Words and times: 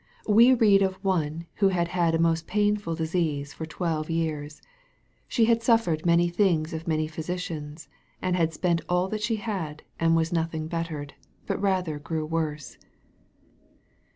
We 0.27 0.51
read 0.55 0.81
of 0.81 0.95
one 1.03 1.45
who 1.57 1.67
had 1.67 1.89
had 1.89 2.15
a 2.15 2.17
most 2.17 2.47
painful 2.47 2.95
disease" 2.95 3.53
for 3.53 3.67
twelve 3.67 4.09
years." 4.09 4.59
She 5.27 5.45
had" 5.45 5.61
suf 5.61 5.85
fered 5.85 6.07
many 6.07 6.27
things 6.27 6.73
of 6.73 6.87
many 6.87 7.05
physicians, 7.07 7.87
and 8.19 8.35
had 8.35 8.51
spent 8.51 8.81
all 8.89 9.07
that 9.09 9.21
she 9.21 9.35
had, 9.35 9.83
and 9.99 10.15
was 10.15 10.33
nothing 10.33 10.65
bettered, 10.67 11.13
but 11.45 11.61
rather 11.61 11.99
grew 11.99 12.25
worse." 12.25 12.79